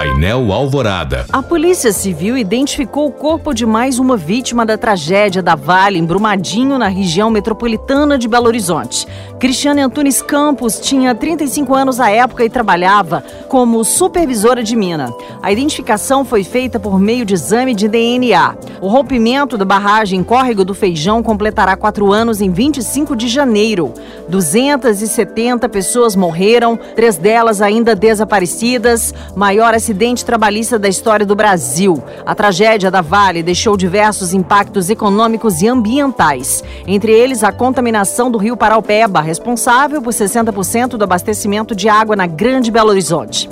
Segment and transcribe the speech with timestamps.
[0.00, 1.26] Painel Alvorada.
[1.30, 6.06] A Polícia Civil identificou o corpo de mais uma vítima da tragédia da Vale, em
[6.06, 9.06] Brumadinho, na região metropolitana de Belo Horizonte.
[9.38, 15.12] Cristiane Antunes Campos tinha 35 anos à época e trabalhava como supervisora de mina.
[15.42, 18.56] A identificação foi feita por meio de exame de DNA.
[18.80, 23.92] O rompimento da barragem Córrego do Feijão completará quatro anos em 25 de janeiro.
[24.30, 29.12] 270 pessoas morreram, três delas ainda desaparecidas.
[29.36, 29.89] Maior acidente
[30.24, 32.02] trabalhista da história do Brasil.
[32.24, 38.38] A tragédia da Vale deixou diversos impactos econômicos e ambientais, entre eles a contaminação do
[38.38, 43.48] rio Paraupeba, responsável por 60% do abastecimento de água na Grande Belo Horizonte.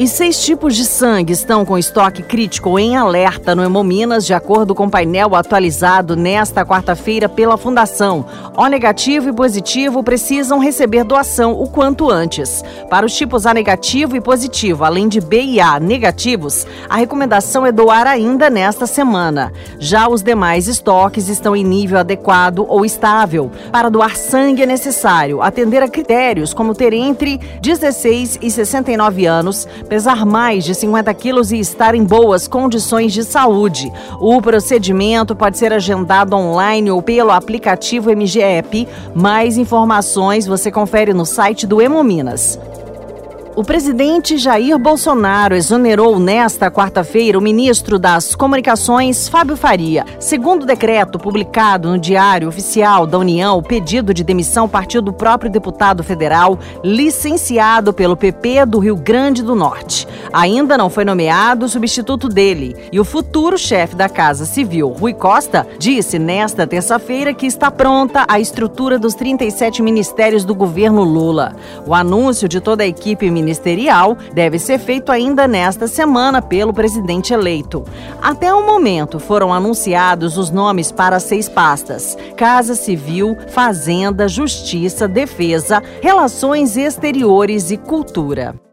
[0.00, 4.74] E seis tipos de sangue estão com estoque crítico em alerta no Hemominas, de acordo
[4.74, 8.24] com o painel atualizado nesta quarta-feira pela Fundação.
[8.56, 12.64] O negativo e positivo precisam receber doação o quanto antes.
[12.88, 17.66] Para os tipos A negativo e positivo, além de B e A negativos, a recomendação
[17.66, 19.52] é doar ainda nesta semana.
[19.78, 23.50] Já os demais estoques estão em nível adequado ou estável.
[23.70, 29.68] Para doar sangue é necessário atender a critérios como ter entre 16 e 69 anos
[29.90, 33.92] pesar mais de 50 quilos e estar em boas condições de saúde.
[34.20, 38.86] O procedimento pode ser agendado online ou pelo aplicativo MGEP.
[39.16, 42.56] Mais informações você confere no site do Hemominas.
[43.56, 50.06] O presidente Jair Bolsonaro exonerou nesta quarta-feira o ministro das Comunicações, Fábio Faria.
[50.20, 55.12] Segundo o decreto publicado no Diário Oficial da União, o pedido de demissão partiu do
[55.12, 60.06] próprio deputado federal, licenciado pelo PP do Rio Grande do Norte.
[60.32, 62.76] Ainda não foi nomeado o substituto dele.
[62.92, 68.24] E o futuro chefe da Casa Civil, Rui Costa, disse nesta terça-feira que está pronta
[68.28, 71.56] a estrutura dos 37 ministérios do governo Lula.
[71.84, 77.32] O anúncio de toda a equipe ministerial deve ser feito ainda nesta semana pelo presidente
[77.32, 77.84] eleito.
[78.22, 85.82] Até o momento foram anunciados os nomes para seis pastas: Casa Civil, Fazenda, Justiça, Defesa,
[86.00, 88.69] Relações Exteriores e Cultura.